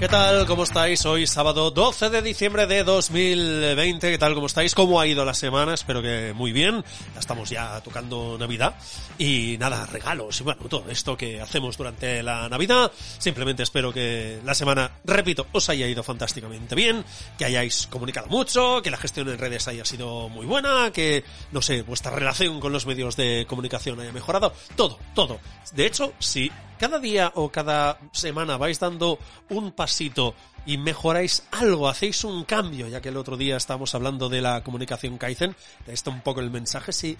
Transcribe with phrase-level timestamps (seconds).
[0.00, 0.46] ¿Qué tal?
[0.46, 1.04] ¿Cómo estáis?
[1.04, 4.10] Hoy sábado 12 de diciembre de 2020.
[4.10, 4.32] ¿Qué tal?
[4.32, 4.74] ¿Cómo estáis?
[4.74, 5.74] ¿Cómo ha ido la semana?
[5.74, 6.82] Espero que muy bien.
[7.12, 8.76] Ya estamos ya tocando Navidad.
[9.18, 12.90] Y nada, regalos y bueno, todo esto que hacemos durante la Navidad.
[13.18, 17.04] Simplemente espero que la semana, repito, os haya ido fantásticamente bien,
[17.36, 21.60] que hayáis comunicado mucho, que la gestión en redes haya sido muy buena, que, no
[21.60, 24.54] sé, vuestra relación con los medios de comunicación haya mejorado.
[24.76, 25.40] Todo, todo.
[25.74, 29.20] De hecho, si cada día o cada semana vais dando
[29.52, 30.32] un pasito
[30.66, 34.62] y mejoráis algo, hacéis un cambio, ya que el otro día estábamos hablando de la
[34.62, 37.16] comunicación Kaizen, está un poco el mensaje, si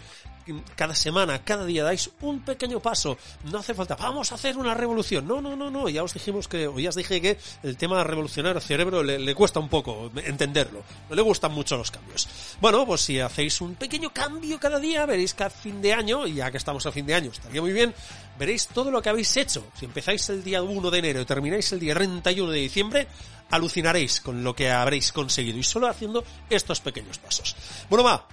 [0.74, 3.16] cada semana, cada día dais un pequeño paso,
[3.50, 6.48] no hace falta, vamos a hacer una revolución, no, no, no, no, ya os dijimos
[6.48, 10.10] que, o ya os dije que el tema revolucionar el cerebro le, cuesta un poco
[10.24, 12.28] entenderlo, no le gustan mucho los cambios.
[12.60, 16.26] Bueno, pues si hacéis un pequeño cambio cada día, veréis que a fin de año,
[16.26, 17.94] ya que estamos a fin de año, estaría muy bien,
[18.38, 19.64] veréis todo lo que habéis hecho.
[19.78, 23.08] Si empezáis el día 1 de enero y termináis el día 31 de diciembre,
[23.50, 27.56] alucinaréis con lo que habréis conseguido y solo haciendo estos pequeños pasos.
[27.88, 28.26] Bueno, va,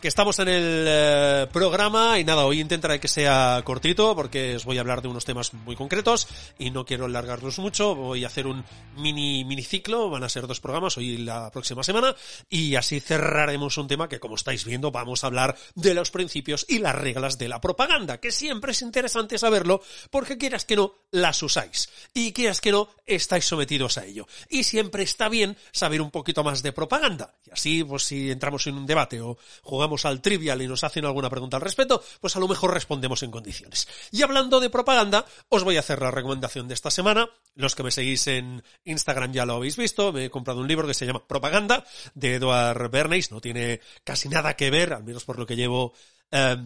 [0.00, 4.64] que estamos en el eh, programa y nada, hoy intentaré que sea cortito porque os
[4.64, 6.26] voy a hablar de unos temas muy concretos
[6.58, 8.64] y no quiero alargarlos mucho, voy a hacer un
[8.96, 12.16] mini mini ciclo, van a ser dos programas hoy y la próxima semana
[12.48, 16.64] y así cerraremos un tema que como estáis viendo vamos a hablar de los principios
[16.66, 20.94] y las reglas de la propaganda, que siempre es interesante saberlo porque quieras que no
[21.10, 24.26] las usáis y quieras que no estáis sometidos a ello.
[24.48, 27.34] Y siempre está bien saber un poquito más de propaganda.
[27.46, 31.04] Y así pues si entramos en un debate o jugamos al trivial y nos hacen
[31.04, 33.88] alguna pregunta al respecto, pues a lo mejor respondemos en condiciones.
[34.10, 37.28] Y hablando de propaganda, os voy a hacer la recomendación de esta semana.
[37.54, 40.12] Los que me seguís en Instagram ya lo habéis visto.
[40.12, 41.84] Me he comprado un libro que se llama Propaganda
[42.14, 43.30] de Edward Bernays.
[43.30, 45.92] No tiene casi nada que ver, al menos por lo que llevo
[46.30, 46.56] eh,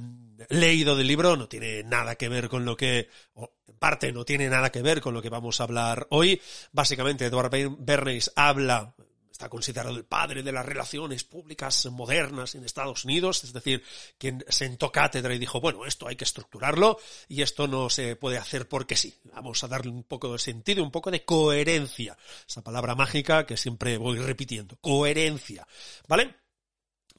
[0.50, 4.24] leído del libro, no tiene nada que ver con lo que, o en parte no
[4.24, 6.40] tiene nada que ver con lo que vamos a hablar hoy.
[6.72, 8.94] Básicamente, Edward Bernays habla
[9.34, 13.82] está considerado el padre de las relaciones públicas modernas en Estados Unidos, es decir,
[14.16, 18.38] quien sentó cátedra y dijo, bueno, esto hay que estructurarlo y esto no se puede
[18.38, 19.12] hacer porque sí.
[19.34, 22.16] Vamos a darle un poco de sentido, un poco de coherencia.
[22.48, 24.76] Esa palabra mágica que siempre voy repitiendo.
[24.80, 25.66] Coherencia.
[26.06, 26.36] ¿Vale?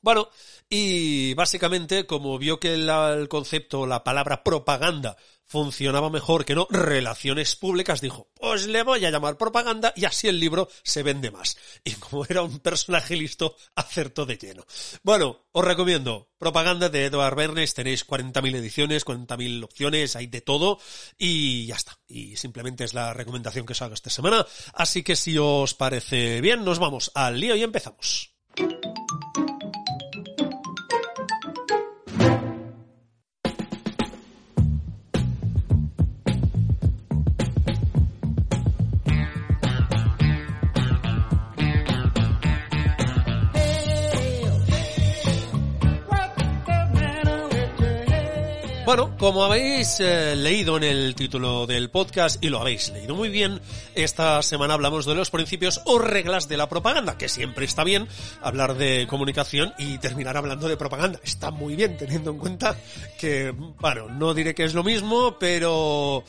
[0.02, 0.30] Bueno,
[0.70, 6.68] y básicamente, como vio que la, el concepto, la palabra propaganda funcionaba mejor que no
[6.70, 11.32] relaciones públicas, dijo, pues le voy a llamar propaganda y así el libro se vende
[11.32, 11.58] más.
[11.84, 14.66] Y como era un personaje listo, acertó de lleno.
[15.04, 20.80] Bueno, os recomiendo Propaganda de Edward Bernays, tenéis 40.000 ediciones, 40.000 opciones, hay de todo
[21.18, 21.98] y ya está.
[22.08, 24.46] Y simplemente es la recomendación que os hago esta semana.
[24.74, 28.36] Así que si os parece bien, nos vamos al lío y empezamos.
[48.86, 53.30] Bueno, como habéis eh, leído en el título del podcast y lo habéis leído muy
[53.30, 53.60] bien,
[53.96, 58.08] esta semana hablamos de los principios o reglas de la propaganda, que siempre está bien
[58.44, 61.20] hablar de comunicación y terminar hablando de propaganda.
[61.24, 62.78] Está muy bien teniendo en cuenta
[63.18, 66.24] que, bueno, no diré que es lo mismo, pero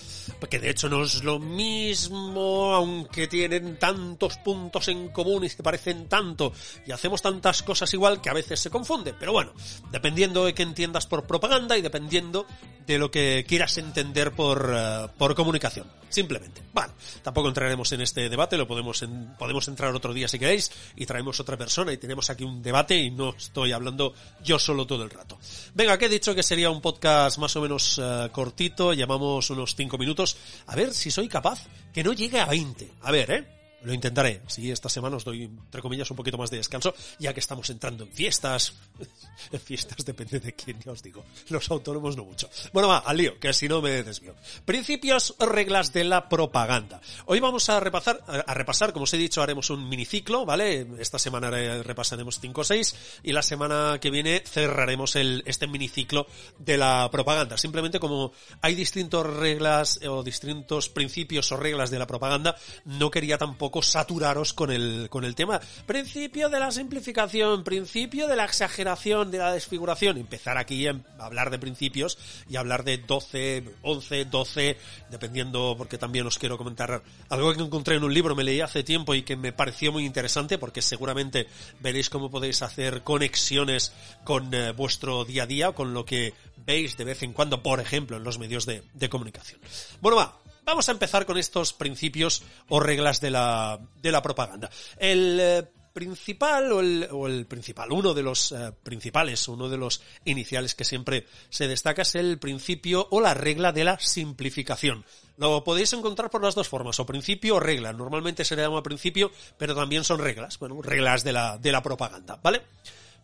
[0.48, 5.62] que de hecho no es lo mismo, aunque tienen tantos puntos en común y se
[5.62, 6.54] parecen tanto
[6.86, 9.12] y hacemos tantas cosas igual que a veces se confunde.
[9.12, 9.52] Pero bueno,
[9.90, 12.45] dependiendo de qué entiendas por propaganda y dependiendo
[12.86, 15.86] de lo que quieras entender por, uh, por comunicación.
[16.08, 16.62] Simplemente.
[16.72, 20.70] Bueno, tampoco entraremos en este debate, lo podemos, en, podemos entrar otro día si queréis
[20.94, 24.86] y traemos otra persona y tenemos aquí un debate y no estoy hablando yo solo
[24.86, 25.38] todo el rato.
[25.74, 29.74] Venga, que he dicho que sería un podcast más o menos uh, cortito, llamamos unos
[29.74, 30.36] 5 minutos.
[30.66, 32.92] A ver si soy capaz que no llegue a 20.
[33.02, 33.55] A ver, ¿eh?
[33.82, 34.42] Lo intentaré.
[34.46, 37.68] Así esta semana os doy, entre comillas, un poquito más de descanso, ya que estamos
[37.70, 38.74] entrando en fiestas.
[39.52, 41.24] en fiestas depende de quién, ya os digo.
[41.48, 42.48] Los autónomos no mucho.
[42.72, 44.34] Bueno, va, al lío, que si no me desvío.
[44.64, 47.00] Principios reglas de la propaganda.
[47.26, 50.86] Hoy vamos a repasar, a repasar, como os he dicho, haremos un miniciclo, ¿vale?
[50.98, 56.26] Esta semana repasaremos 5 o 6 y la semana que viene cerraremos el, este miniciclo
[56.58, 57.58] de la propaganda.
[57.58, 58.32] Simplemente como
[58.62, 64.52] hay distintas reglas o distintos principios o reglas de la propaganda, no quería tampoco saturaros
[64.52, 65.60] con el, con el tema.
[65.86, 70.16] Principio de la simplificación, principio de la exageración, de la desfiguración.
[70.16, 72.18] Empezar aquí a hablar de principios
[72.48, 74.78] y hablar de 12, 11, 12,
[75.10, 78.82] dependiendo, porque también os quiero comentar algo que encontré en un libro, me leí hace
[78.82, 81.46] tiempo y que me pareció muy interesante, porque seguramente
[81.80, 83.92] veréis cómo podéis hacer conexiones
[84.24, 86.34] con eh, vuestro día a día, con lo que
[86.64, 89.60] veis de vez en cuando, por ejemplo, en los medios de comunicación.
[90.00, 94.68] Bueno, va, Vamos a empezar con estos principios o reglas de la, de la propaganda.
[94.98, 100.74] El eh, principal o el, principal, uno de los eh, principales, uno de los iniciales
[100.74, 105.04] que siempre se destaca es el principio o la regla de la simplificación.
[105.36, 107.92] Lo podéis encontrar por las dos formas, o principio o regla.
[107.92, 111.80] Normalmente se le llama principio, pero también son reglas, bueno, reglas de la, de la
[111.80, 112.62] propaganda, ¿vale?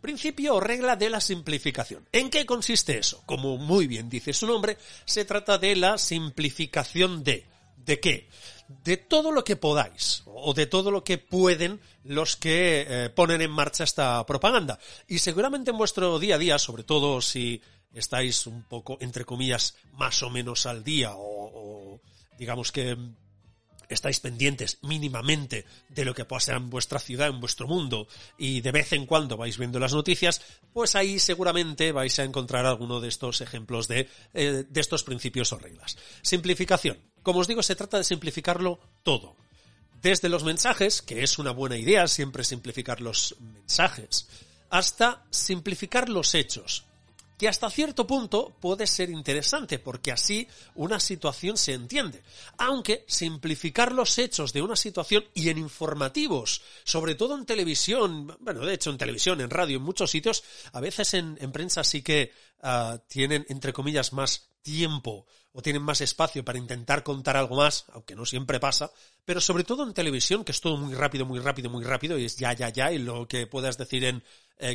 [0.03, 2.09] Principio o regla de la simplificación.
[2.11, 3.23] ¿En qué consiste eso?
[3.25, 7.47] Como muy bien dice su nombre, se trata de la simplificación de.
[7.77, 8.29] ¿De qué?
[8.85, 13.43] De todo lo que podáis, o de todo lo que pueden los que eh, ponen
[13.43, 14.79] en marcha esta propaganda.
[15.07, 17.63] Y seguramente en vuestro día a día, sobre todo si
[17.95, 22.01] estáis un poco, entre comillas, más o menos al día, o, o
[22.39, 22.97] digamos que
[23.95, 28.09] estáis pendientes mínimamente de lo que pasa en vuestra ciudad, en vuestro mundo,
[28.39, 30.41] y de vez en cuando vais viendo las noticias,
[30.73, 35.53] pues ahí seguramente vais a encontrar alguno de estos ejemplos de, eh, de estos principios
[35.53, 35.97] o reglas.
[36.23, 36.99] Simplificación.
[37.23, 39.37] Como os digo, se trata de simplificarlo todo.
[40.01, 44.29] Desde los mensajes, que es una buena idea siempre simplificar los mensajes,
[44.69, 46.87] hasta simplificar los hechos,
[47.43, 50.47] que hasta cierto punto puede ser interesante, porque así
[50.77, 52.23] una situación se entiende.
[52.57, 58.65] Aunque simplificar los hechos de una situación y en informativos, sobre todo en televisión, bueno,
[58.65, 62.31] de hecho en televisión, en radio, en muchos sitios, a veces en, prensa sí que
[62.63, 67.85] ah, tienen, entre comillas, más tiempo o tienen más espacio para intentar contar algo más,
[67.93, 68.91] aunque no siempre pasa,
[69.25, 72.25] pero sobre todo en televisión, que es todo muy rápido, muy rápido, muy rápido, y
[72.25, 74.23] es ya, ya, ya, y lo que puedas decir en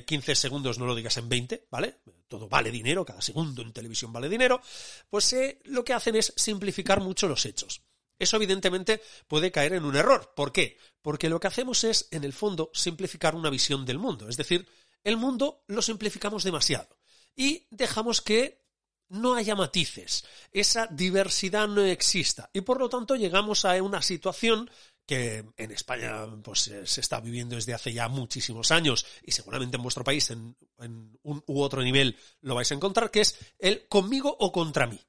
[0.05, 1.97] 15 eh, segundos no lo digas en 20, ¿vale?
[2.27, 4.61] Todo vale dinero, cada segundo en televisión vale dinero,
[5.09, 7.81] pues eh, lo que hacen es simplificar mucho los hechos.
[8.19, 10.33] Eso evidentemente puede caer en un error.
[10.35, 10.77] ¿Por qué?
[11.01, 14.27] Porque lo que hacemos es, en el fondo, simplificar una visión del mundo.
[14.27, 14.67] Es decir,
[15.03, 16.97] el mundo lo simplificamos demasiado
[17.35, 18.66] y dejamos que
[19.09, 24.69] no haya matices, esa diversidad no exista y por lo tanto llegamos a una situación
[25.07, 29.83] que en España pues se está viviendo desde hace ya muchísimos años y seguramente en
[29.83, 34.35] vuestro país en, un u otro nivel lo vais a encontrar, que es el conmigo
[34.37, 34.99] o contra mí.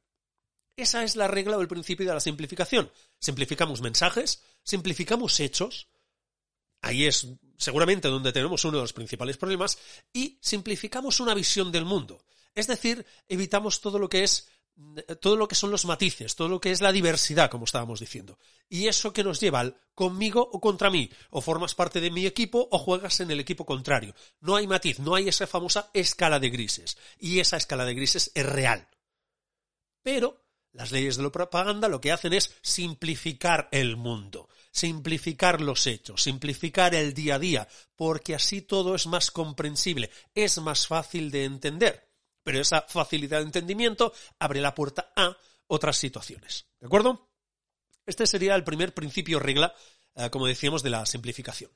[0.76, 2.88] Esa es la regla o el principio de la simplificación.
[3.18, 5.88] Simplificamos mensajes, simplificamos hechos,
[6.80, 9.76] ahí es seguramente donde tenemos uno de los principales problemas,
[10.12, 12.24] y simplificamos una visión del mundo.
[12.54, 14.48] Es decir, evitamos todo lo que es
[15.20, 18.38] todo lo que son los matices, todo lo que es la diversidad, como estábamos diciendo.
[18.68, 22.26] Y eso que nos lleva al conmigo o contra mí, o formas parte de mi
[22.26, 24.14] equipo o juegas en el equipo contrario.
[24.40, 26.96] No hay matiz, no hay esa famosa escala de grises.
[27.18, 28.88] Y esa escala de grises es real.
[30.02, 35.88] Pero las leyes de la propaganda lo que hacen es simplificar el mundo, simplificar los
[35.88, 41.32] hechos, simplificar el día a día, porque así todo es más comprensible, es más fácil
[41.32, 42.07] de entender
[42.48, 45.36] pero esa facilidad de entendimiento abre la puerta a
[45.66, 46.64] otras situaciones.
[46.80, 47.28] ¿De acuerdo?
[48.06, 49.74] Este sería el primer principio regla,
[50.14, 51.70] eh, como decíamos, de la simplificación.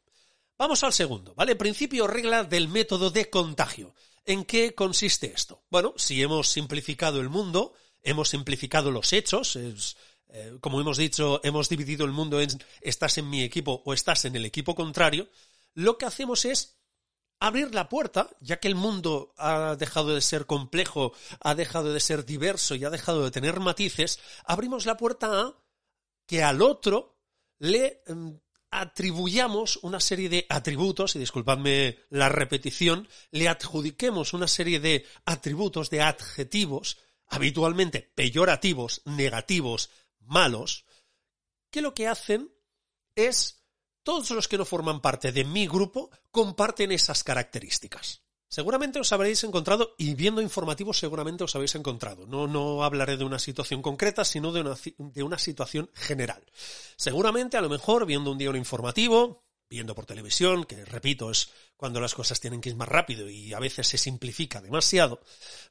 [0.56, 1.56] Vamos al segundo, ¿vale?
[1.56, 3.94] Principio regla del método de contagio.
[4.24, 5.62] ¿En qué consiste esto?
[5.68, 11.68] Bueno, si hemos simplificado el mundo, hemos simplificado los hechos, eh, como hemos dicho, hemos
[11.68, 12.48] dividido el mundo en
[12.80, 15.28] estás en mi equipo o estás en el equipo contrario,
[15.74, 16.78] lo que hacemos es
[17.42, 21.98] abrir la puerta, ya que el mundo ha dejado de ser complejo, ha dejado de
[21.98, 25.54] ser diverso y ha dejado de tener matices, abrimos la puerta a
[26.24, 27.18] que al otro
[27.58, 28.30] le mm,
[28.70, 35.90] atribuyamos una serie de atributos, y disculpadme la repetición, le adjudiquemos una serie de atributos,
[35.90, 40.84] de adjetivos, habitualmente peyorativos, negativos, malos,
[41.72, 42.54] que lo que hacen
[43.16, 43.61] es
[44.02, 48.22] todos los que no forman parte de mi grupo comparten esas características.
[48.48, 52.26] Seguramente os habréis encontrado, y viendo informativos seguramente os habéis encontrado.
[52.26, 56.44] No, no hablaré de una situación concreta, sino de una, de una situación general.
[56.96, 61.48] Seguramente, a lo mejor, viendo un día un informativo, viendo por televisión, que repito, es
[61.78, 65.20] cuando las cosas tienen que ir más rápido y a veces se simplifica demasiado,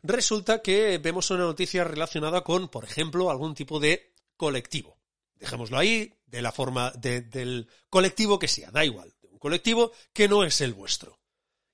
[0.01, 4.97] resulta que vemos una noticia relacionada con, por ejemplo, algún tipo de colectivo.
[5.41, 10.29] Dejémoslo ahí, de la forma del colectivo que sea, da igual, de un colectivo que
[10.29, 11.21] no es el vuestro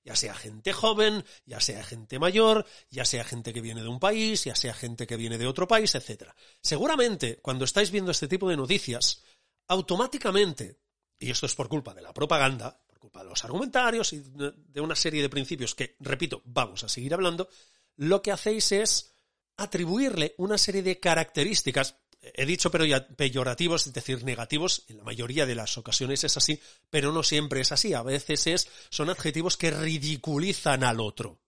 [0.08, 4.00] ya sea gente joven, ya sea gente mayor, ya sea gente que viene de un
[4.00, 6.30] país, ya sea gente que viene de otro país, etc.
[6.62, 9.22] Seguramente, cuando estáis viendo este tipo de noticias,
[9.66, 10.78] automáticamente,
[11.18, 14.80] y esto es por culpa de la propaganda, por culpa de los argumentarios y de
[14.80, 17.50] una serie de principios que, repito, vamos a seguir hablando,
[17.96, 19.12] lo que hacéis es
[19.58, 25.54] atribuirle una serie de características he dicho peyorativos, es decir, negativos, en la mayoría de
[25.54, 26.60] las ocasiones es así,
[26.90, 27.94] pero no siempre es así.
[27.94, 31.40] A veces es, son adjetivos que ridiculizan al otro.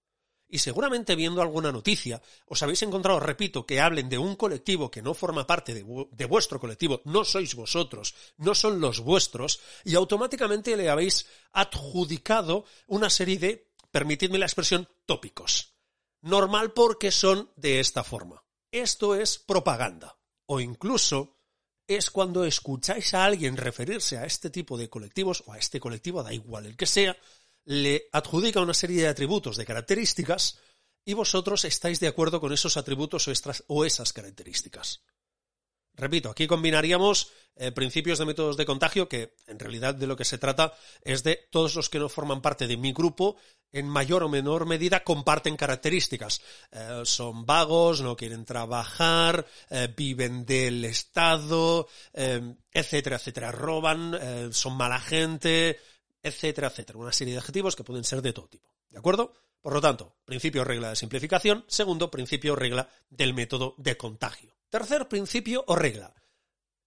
[0.48, 5.02] Y seguramente viendo alguna noticia, os habéis encontrado, repito, que hablen de un colectivo que
[5.02, 10.76] no forma parte de, vuestro colectivo, no sois vosotros, no son los vuestros, y automáticamente
[10.76, 15.74] le habéis adjudicado una serie de, permitidme la expresión, tópicos.
[16.20, 18.42] Normal porque son de esta forma.
[18.72, 20.19] Esto es propaganda
[20.52, 21.36] o incluso
[21.86, 26.24] es cuando escucháis a alguien referirse a este tipo de colectivos o a este colectivo,
[26.24, 27.16] da igual el que sea,
[27.64, 30.58] le adjudica una serie de atributos, de características,
[31.04, 33.28] y vosotros estáis de acuerdo con esos atributos
[33.68, 35.04] o, esas características.
[36.00, 40.24] Repito, aquí combinaríamos eh, principios de métodos de contagio que en realidad de lo que
[40.24, 43.36] se trata es de todos los que no forman parte de mi grupo
[43.70, 46.40] en mayor o menor medida comparten características.
[46.72, 53.52] Eh, son vagos, no quieren trabajar, eh, viven del Estado, etcétera, etcétera.
[53.52, 55.78] Roban, son mala gente,
[56.22, 56.98] etcétera, etcétera.
[56.98, 58.74] Una serie de adjetivos que pueden ser de todo tipo.
[58.88, 59.34] ¿De acuerdo?
[59.60, 61.66] Por lo tanto, principio regla de simplificación.
[61.68, 64.59] Segundo, principio regla del método de contagio.
[64.70, 66.14] Tercer principio o regla,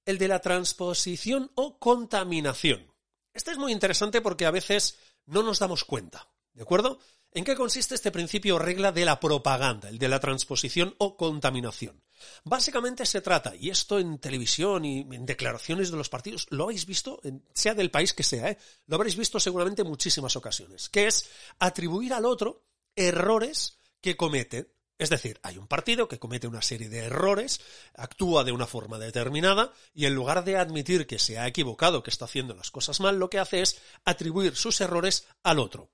[0.05, 2.93] el de la transposición o contaminación.
[3.33, 6.99] Este es muy interesante porque a veces no nos damos cuenta, ¿de acuerdo?
[7.33, 11.17] ¿En qué consiste este principio o regla de la propaganda, el de la transposición o
[11.17, 12.01] contaminación?
[12.45, 16.85] Básicamente se trata, y esto en televisión y en declaraciones de los partidos, lo habéis
[16.85, 17.19] visto,
[17.53, 18.57] sea del país que sea, ¿eh?
[18.87, 22.63] lo habréis visto seguramente en muchísimas ocasiones, que es atribuir al otro
[22.95, 27.61] errores que comete es decir, hay un partido que comete una serie de errores,
[27.95, 32.11] actúa de una forma determinada y en lugar de admitir que se ha equivocado, que
[32.11, 35.91] está haciendo las cosas mal, lo que hace es atribuir sus errores al otro.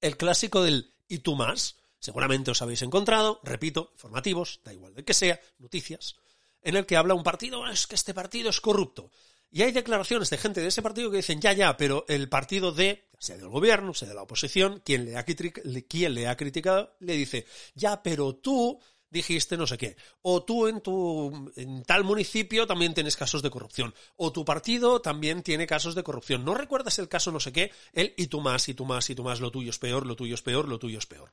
[0.00, 5.04] El clásico del y tú más, seguramente os habéis encontrado, repito, informativos, da igual de
[5.04, 6.16] que sea, noticias,
[6.62, 9.10] en el que habla un partido, es que este partido es corrupto.
[9.50, 12.72] Y hay declaraciones de gente de ese partido que dicen, ya, ya, pero el partido
[12.72, 16.96] de, sea del gobierno, sea de la oposición, quien le ha, quien le ha criticado,
[17.00, 19.96] le dice, ya, pero tú dijiste no sé qué.
[20.22, 23.94] O tú en tu en tal municipio también tienes casos de corrupción.
[24.16, 26.44] O tu partido también tiene casos de corrupción.
[26.44, 27.72] ¿No recuerdas el caso no sé qué?
[27.92, 30.16] El y tú más, y tú más, y tú más, lo tuyo es peor, lo
[30.16, 31.32] tuyo es peor, lo tuyo es peor.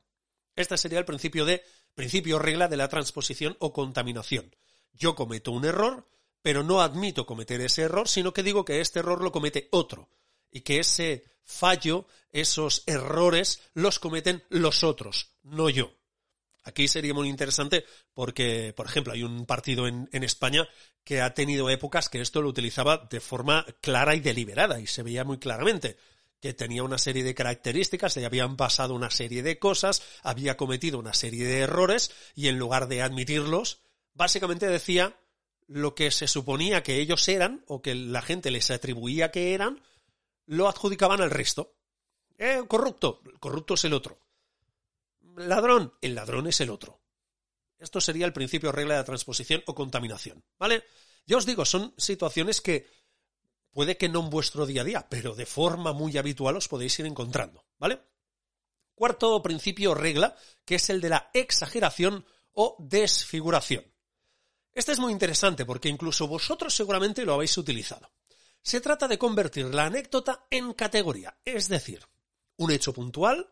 [0.56, 1.62] Este sería el principio de,
[1.94, 4.54] principio regla de la transposición o contaminación.
[4.92, 6.06] Yo cometo un error,
[6.44, 10.10] pero no admito cometer ese error, sino que digo que este error lo comete otro
[10.50, 15.94] y que ese fallo, esos errores, los cometen los otros, no yo.
[16.62, 20.68] Aquí sería muy interesante porque, por ejemplo, hay un partido en, España
[21.02, 25.02] que ha tenido épocas que esto lo utilizaba de forma clara y deliberada y se
[25.02, 25.96] veía muy claramente
[26.42, 30.98] que tenía una serie de características, le habían pasado una serie de cosas, había cometido
[30.98, 33.78] una serie de errores y en lugar de admitirlos,
[34.12, 35.16] básicamente decía
[35.66, 39.82] lo que se suponía que ellos eran o que la gente les atribuía que eran,
[40.46, 41.76] lo adjudicaban al resto.
[42.36, 44.18] Eh, corrupto, el corrupto es el otro.
[45.36, 47.00] Ladrón, el ladrón es el otro.
[47.78, 50.84] Esto sería el principio regla de transposición o contaminación, ¿vale?
[51.26, 52.86] Ya os digo, son situaciones que
[53.72, 56.98] puede que no en vuestro día a día, pero de forma muy habitual os podéis
[56.98, 58.00] ir encontrando, ¿vale?
[58.94, 63.93] Cuarto principio regla, que es el de la exageración o desfiguración.
[64.74, 68.10] Este es muy interesante porque incluso vosotros seguramente lo habéis utilizado.
[68.60, 72.04] Se trata de convertir la anécdota en categoría, es decir,
[72.56, 73.50] un hecho puntual,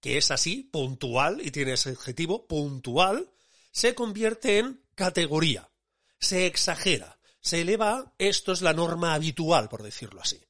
[0.00, 3.28] que es así, puntual, y tiene ese adjetivo, puntual,
[3.70, 5.70] se convierte en categoría,
[6.18, 10.40] se exagera, se eleva, esto es la norma habitual, por decirlo así.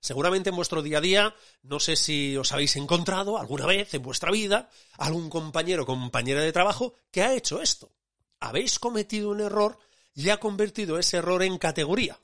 [0.00, 4.02] Seguramente en vuestro día a día, no sé si os habéis encontrado alguna vez en
[4.02, 7.95] vuestra vida algún compañero o compañera de trabajo que ha hecho esto
[8.40, 9.78] habéis cometido un error
[10.14, 12.20] y ha convertido ese error en categoría.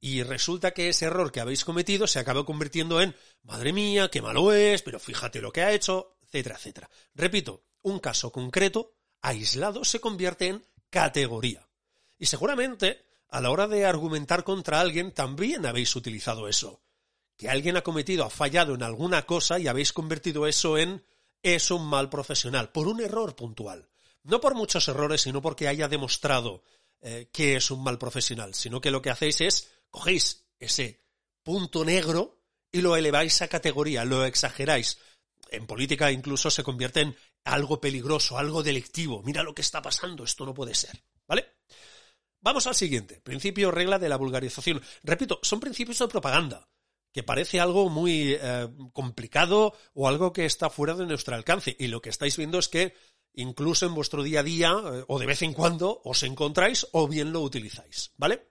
[0.00, 4.20] y resulta que ese error que habéis cometido se acaba convirtiendo en, madre mía, qué
[4.20, 6.90] malo es, pero fíjate lo que ha hecho, etcétera, etcétera.
[7.14, 11.66] Repito, un caso concreto, aislado, se convierte en categoría.
[12.18, 16.82] Y seguramente, a la hora de argumentar contra alguien, también habéis utilizado eso.
[17.38, 21.02] Que alguien ha cometido, ha fallado en alguna cosa y habéis convertido eso en
[21.42, 23.88] es un mal profesional, por un error puntual.
[24.24, 26.62] No por muchos errores, sino porque haya demostrado
[27.00, 31.04] eh, que es un mal profesional, sino que lo que hacéis es cogéis ese
[31.42, 32.40] punto negro
[32.72, 34.98] y lo eleváis a categoría, lo exageráis.
[35.50, 39.22] En política incluso se convierte en algo peligroso, algo delictivo.
[39.22, 41.02] Mira lo que está pasando, esto no puede ser.
[41.28, 41.56] ¿Vale?
[42.40, 44.82] Vamos al siguiente, principio regla de la vulgarización.
[45.02, 46.68] Repito, son principios de propaganda,
[47.12, 51.76] que parece algo muy eh, complicado o algo que está fuera de nuestro alcance.
[51.78, 52.94] Y lo que estáis viendo es que
[53.34, 57.08] incluso en vuestro día a día eh, o de vez en cuando os encontráis o
[57.08, 58.48] bien lo utilizáis, ¿vale?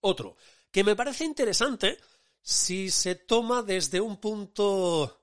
[0.00, 0.36] Otro,
[0.70, 1.98] que me parece interesante
[2.40, 5.22] si se toma desde un punto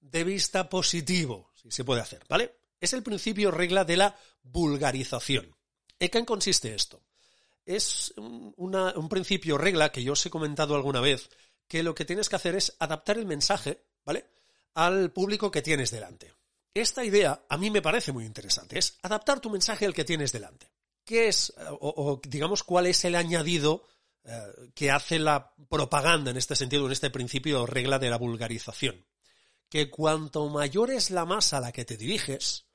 [0.00, 2.56] de vista positivo, si se puede hacer, ¿vale?
[2.80, 5.56] Es el principio regla de la vulgarización.
[5.98, 7.02] ¿En qué consiste esto?
[7.64, 11.28] Es un principio regla que yo os he comentado alguna vez,
[11.66, 14.26] que lo que tienes que hacer es adaptar el mensaje, ¿vale?
[14.74, 16.37] Al público que tienes delante.
[16.80, 20.30] Esta idea a mí me parece muy interesante, es adaptar tu mensaje al que tienes
[20.30, 20.70] delante.
[21.04, 23.82] ¿Qué es, o, digamos, cuál es el añadido
[24.22, 29.04] eh, que hace la propaganda en este sentido, en este principio regla de la vulgarización?
[29.68, 32.66] Que cuanto mayor es la masa a la que te diriges,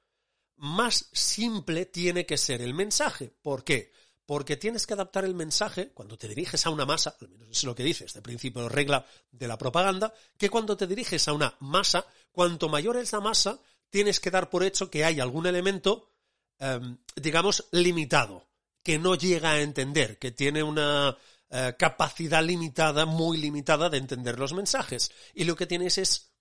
[0.58, 3.34] más simple tiene que ser el mensaje.
[3.42, 3.94] ¿Por qué?
[4.26, 7.64] Porque tienes que adaptar el mensaje cuando te diriges a una masa, al menos es
[7.64, 11.56] lo que dice este principio regla de la propaganda, que cuando te diriges a una
[11.62, 13.60] masa, cuanto mayor es la masa,
[13.94, 16.10] tienes que dar por hecho que hay algún elemento,
[16.58, 18.50] em, digamos, limitado,
[18.82, 21.16] que no llega a entender, que tiene una
[21.52, 25.12] eh, capacidad limitada, muy limitada de entender los mensajes.
[25.36, 26.34] Y lo que tienes es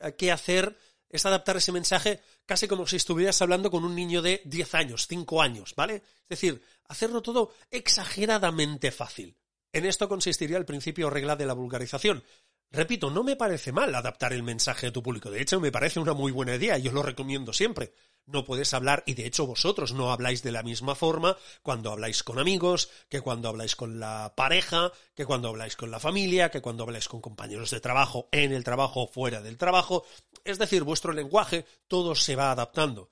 [0.00, 0.76] eh, que hacer
[1.08, 5.06] es adaptar ese mensaje casi como si estuvieras hablando con un niño de 10 años,
[5.08, 5.94] 5 años, ¿vale?
[5.94, 9.34] Es decir, hacerlo todo exageradamente fácil.
[9.72, 12.22] En esto consistiría el principio regla de la vulgarización.
[12.70, 15.30] Repito, no me parece mal adaptar el mensaje a tu público.
[15.30, 17.94] De hecho, me parece una muy buena idea y yo lo recomiendo siempre.
[18.26, 22.22] No puedes hablar, y de hecho vosotros no habláis de la misma forma cuando habláis
[22.22, 26.60] con amigos, que cuando habláis con la pareja, que cuando habláis con la familia, que
[26.60, 30.04] cuando habláis con compañeros de trabajo, en el trabajo o fuera del trabajo.
[30.44, 33.08] Es decir, vuestro lenguaje todo se va adaptando.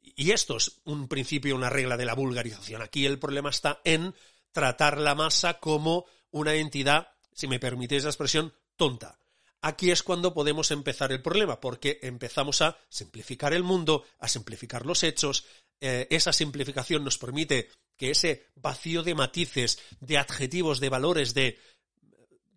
[0.00, 2.80] Y esto es un principio, una regla de la vulgarización.
[2.80, 4.14] Aquí el problema está en
[4.52, 9.18] tratar la masa como una entidad, si me permitís la expresión, tonta.
[9.60, 14.86] Aquí es cuando podemos empezar el problema, porque empezamos a simplificar el mundo, a simplificar
[14.86, 15.44] los hechos.
[15.82, 21.58] Eh, esa simplificación nos permite que ese vacío de matices, de adjetivos, de valores, de,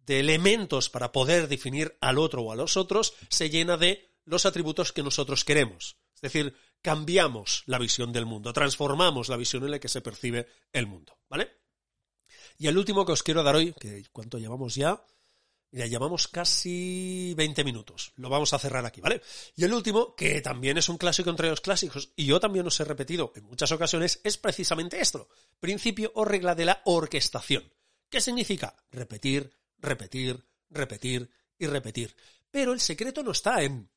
[0.05, 4.45] de elementos para poder definir al otro o a los otros, se llena de los
[4.45, 5.97] atributos que nosotros queremos.
[6.15, 10.47] Es decir, cambiamos la visión del mundo, transformamos la visión en la que se percibe
[10.71, 11.17] el mundo.
[11.27, 11.51] ¿Vale?
[12.57, 15.03] Y el último que os quiero dar hoy, que cuánto llevamos ya,
[15.73, 18.13] ya llevamos casi 20 minutos.
[18.17, 19.21] Lo vamos a cerrar aquí, ¿vale?
[19.55, 22.79] Y el último, que también es un clásico entre los clásicos, y yo también os
[22.79, 25.27] he repetido en muchas ocasiones, es precisamente esto.
[25.59, 27.63] Principio o regla de la orquestación.
[28.07, 28.75] ¿Qué significa?
[28.91, 32.15] Repetir, repetir, repetir y repetir.
[32.51, 33.89] Pero el secreto no está en...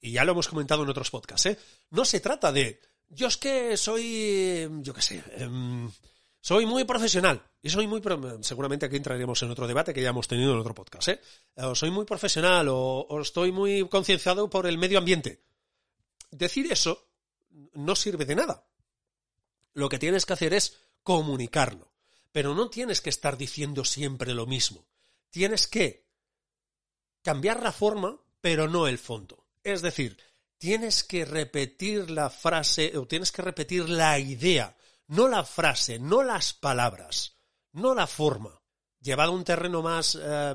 [0.00, 1.58] Y ya lo hemos comentado en otros podcasts, ¿eh?
[1.90, 2.80] No se trata de...
[3.08, 4.68] Yo es que soy...
[4.80, 5.24] Yo qué sé...
[5.36, 5.90] Em,
[6.40, 7.42] soy muy profesional.
[7.62, 8.02] Y soy muy...
[8.42, 11.20] Seguramente aquí entraremos en otro debate que ya hemos tenido en otro podcast, ¿eh?
[11.56, 15.44] O soy muy profesional o, o estoy muy concienciado por el medio ambiente.
[16.30, 17.08] Decir eso
[17.74, 18.66] no sirve de nada.
[19.74, 21.92] Lo que tienes que hacer es comunicarlo.
[22.32, 24.86] Pero no tienes que estar diciendo siempre lo mismo.
[25.30, 26.08] Tienes que
[27.22, 29.46] cambiar la forma, pero no el fondo.
[29.62, 30.16] Es decir,
[30.56, 34.76] tienes que repetir la frase o tienes que repetir la idea
[35.10, 37.36] no la frase, no las palabras,
[37.72, 38.62] no la forma.
[39.00, 40.54] Llevado a un terreno más eh,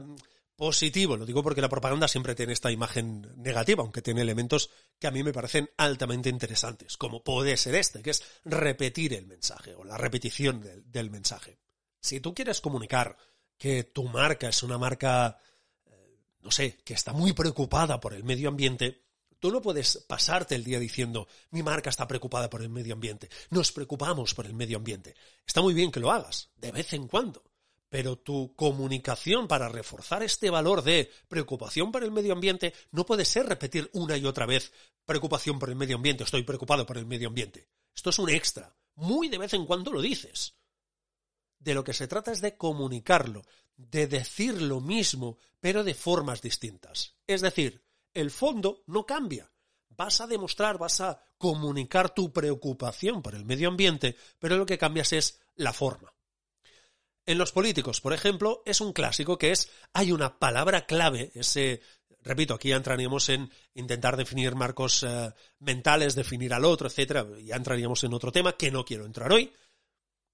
[0.56, 5.08] positivo, lo digo porque la propaganda siempre tiene esta imagen negativa, aunque tiene elementos que
[5.08, 9.76] a mí me parecen altamente interesantes, como puede ser este, que es repetir el mensaje
[9.76, 11.60] o la repetición del, mensaje.
[12.00, 13.18] Si tú quieres comunicar
[13.58, 15.38] que tu marca es una marca,
[15.86, 19.05] eh, no sé, que está muy preocupada por el medio ambiente,
[19.46, 23.30] Tú no puedes pasarte el día diciendo, mi marca está preocupada por el medio ambiente,
[23.52, 25.14] nos preocupamos por el medio ambiente.
[25.46, 27.44] Está muy bien que lo hagas, de vez en cuando,
[27.88, 33.24] pero tu comunicación para reforzar este valor de preocupación por el medio ambiente no puede
[33.24, 34.74] ser repetir una y otra vez
[35.06, 37.70] preocupación por el medio ambiente, estoy preocupado por el medio ambiente.
[37.96, 38.76] Esto es un extra.
[38.96, 40.56] Muy de vez en cuando lo dices.
[41.60, 43.44] De lo que se trata es de comunicarlo,
[43.78, 47.14] de decir lo mismo, pero de formas distintas.
[47.28, 47.85] Es decir,
[48.16, 49.52] el fondo no cambia.
[49.90, 54.80] Vas a demostrar, vas a comunicar tu preocupación por el medio ambiente, pero lo que
[54.80, 56.14] cambias es la forma.
[57.28, 61.82] En los políticos, por ejemplo, es un clásico que es hay una palabra clave, ese
[62.26, 67.56] repito, aquí ya entraríamos en intentar definir marcos eh, mentales, definir al otro, etcétera, ya
[67.56, 69.54] entraríamos en otro tema que no quiero entrar hoy.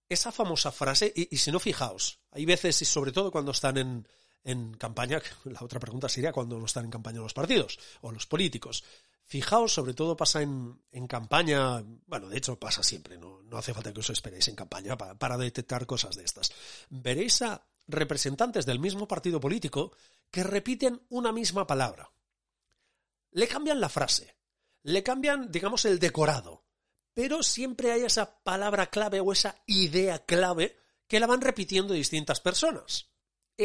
[0.10, 4.08] Esa famosa frase, y, si no fijaos, hay veces, y sobre todo cuando están en,
[4.44, 8.26] en campaña, la otra pregunta sería cuando no están en campaña los partidos o los
[8.28, 8.84] políticos.
[9.24, 13.74] Fijaos, sobre todo pasa en, en campaña, bueno, de hecho pasa siempre, no, no hace
[13.74, 16.52] falta que os esperéis en campaña para, para detectar cosas de estas.
[16.90, 19.96] Veréis a representantes del mismo partido político
[20.30, 22.12] que repiten una misma palabra.
[23.32, 24.36] Le cambian la frase,
[24.84, 26.66] le cambian, digamos, el decorado,
[27.14, 30.78] pero siempre hay esa palabra clave o esa idea clave
[31.08, 33.11] que la van repitiendo distintas personas.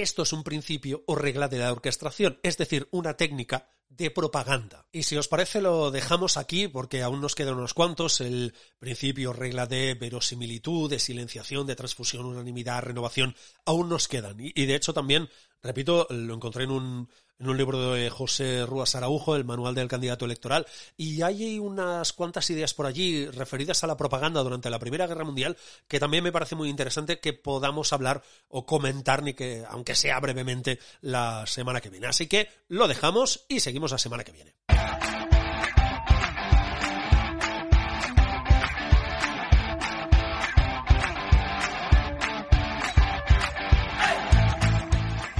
[0.02, 4.87] Esto es un principio o regla de la orquestación, es decir, una técnica de propaganda.
[4.92, 9.32] Y si os parece lo dejamos aquí porque aún nos quedan unos cuantos, el principio,
[9.32, 14.37] regla de verosimilitud, de silenciación, de transfusión, unanimidad, renovación, aún nos quedan.
[14.38, 15.30] Y, de hecho también,
[15.62, 19.88] repito, lo encontré en un, en un libro de José Rúas Araujo, el manual del
[19.88, 24.79] candidato electoral, y hay unas cuantas ideas por allí referidas a la propaganda durante la
[24.79, 25.57] Primera Guerra Mundial
[25.88, 30.18] que también me parece muy interesante que podamos hablar o comentar, ni que, aunque sea
[30.20, 32.07] brevemente, la semana que viene.
[32.07, 34.55] Así que lo dejamos y seguimos la semana que viene.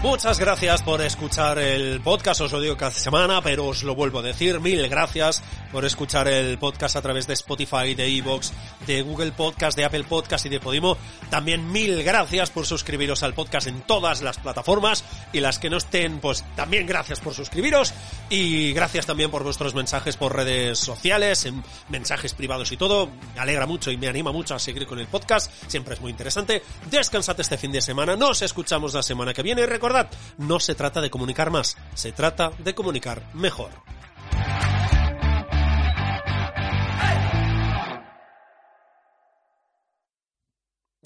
[0.07, 4.21] Muchas gracias por escuchar el podcast, os lo digo cada semana, pero os lo vuelvo
[4.21, 5.43] a decir, mil gracias
[5.77, 8.51] por escuchar el podcast a través de Spotify, de Evox,
[8.87, 10.97] de Google Podcast, de Apple Podcast y de Podimo.
[11.29, 15.77] También mil gracias por suscribiros al podcast en todas las plataformas y las que no
[15.77, 17.93] estén, pues también gracias por suscribiros
[18.31, 23.11] y gracias también por vuestros mensajes por redes sociales, en mensajes privados y todo.
[23.35, 26.11] Me alegra mucho y me anima mucho a seguir con el podcast, siempre es muy
[26.11, 26.63] interesante.
[26.91, 30.09] Descansad este fin de semana, nos escuchamos la semana que viene y recordad
[30.39, 33.73] no se trata de comunicar más, se trata de comunicar mejor.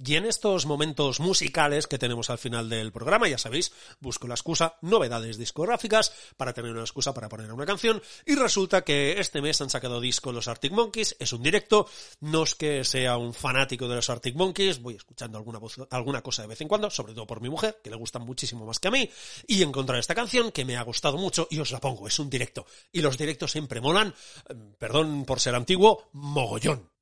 [0.04, 4.34] Y en estos momentos musicales que tenemos al final del programa, ya sabéis, busco la
[4.34, 9.42] excusa, novedades discográficas, para tener una excusa para poner una canción, y resulta que este
[9.42, 11.86] mes han sacado disco los Arctic Monkeys, es un directo,
[12.20, 16.48] no es que sea un fanático de los Arctic Monkeys, voy escuchando alguna, cosa de
[16.48, 18.92] vez en cuando, sobre todo por mi mujer, que le gustan muchísimo más que a
[18.92, 19.10] mí,
[19.46, 22.30] y encontrar esta canción que me ha gustado mucho y os la pongo, es un
[22.30, 24.14] directo, y los directos siempre molan,
[24.48, 26.99] eh, perdón por ser antiguo, mogollón.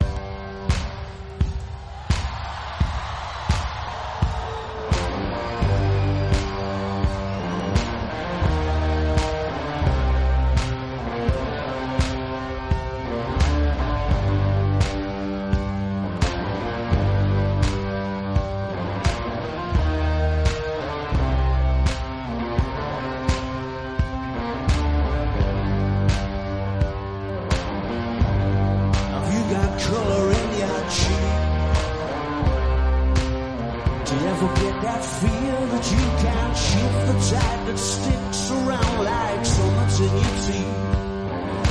[34.57, 39.95] Get that fear that you can't shift the tide that sticks around like so much
[40.01, 40.99] in your teeth.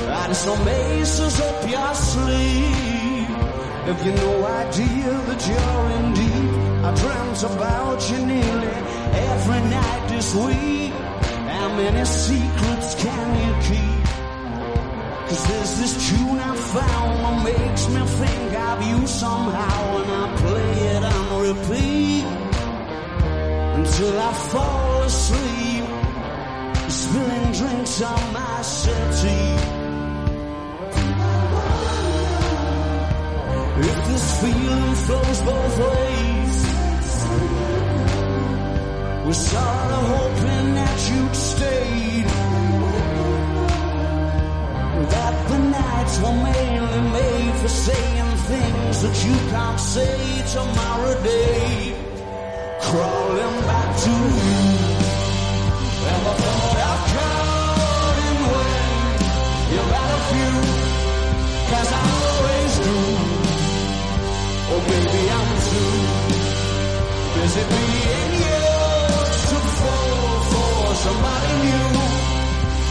[0.07, 2.97] And it's no maces up your sleeve.
[3.87, 6.53] If you no idea that you're in deep,
[6.87, 8.73] I dreamt about you nearly
[9.31, 10.93] every night this week.
[11.53, 14.07] How many secrets can you keep?
[15.29, 20.35] Cause there's this tune I found that makes me think of you somehow, and I
[20.37, 22.46] play it on repeat
[23.77, 25.85] until I fall asleep,
[26.89, 29.57] spilling drinks on my settee.
[33.89, 36.55] If this feeling flows both ways,
[39.25, 42.27] we're sort of hoping that you'd stayed.
[45.13, 50.17] That the nights were mainly made for saying things that you can't say
[50.55, 51.96] tomorrow day
[52.89, 54.59] crawling back to you.
[56.09, 58.91] And I thought I've caught him when
[59.71, 60.55] you're out of view,
[61.69, 62.97] cause I always do.
[64.71, 65.95] Oh, maybe I'm too
[67.35, 71.87] busy being yours to fall for somebody new.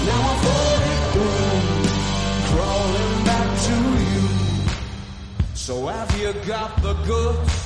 [0.09, 1.57] Now I thought it through,
[2.49, 3.77] crawling back to
[4.11, 4.25] you.
[5.55, 7.66] So have you got the goods?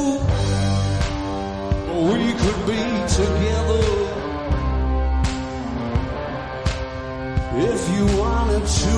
[2.01, 2.81] We could be
[3.19, 3.85] together
[7.53, 8.97] if you wanted to.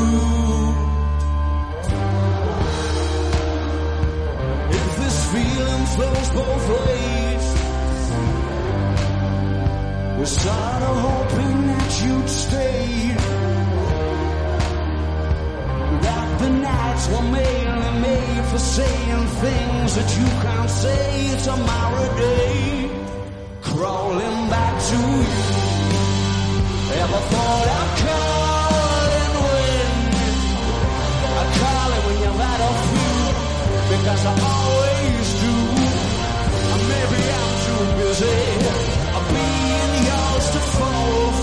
[4.80, 7.46] If this feeling flows both ways,
[10.18, 13.33] we're sort of hoping that you'd stay.
[16.44, 22.90] The nights were mainly made for saying things that you can't say tomorrow day.
[23.62, 25.40] Crawling back to you.
[27.02, 29.92] Ever thought I'd call and win?
[31.40, 33.20] I call it when you're out of view
[33.94, 35.54] because I always do.
[36.92, 38.36] Maybe I'm too busy
[39.32, 41.43] being yours to follow.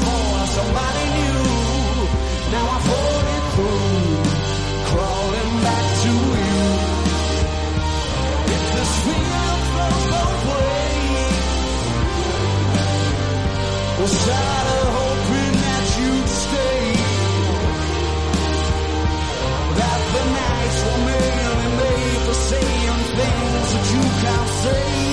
[23.72, 25.09] that you can't say.